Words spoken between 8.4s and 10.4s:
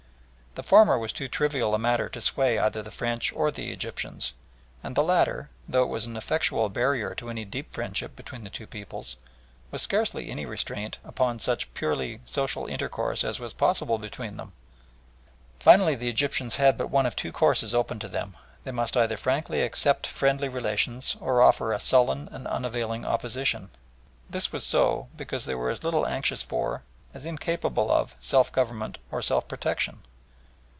the two peoples, was scarcely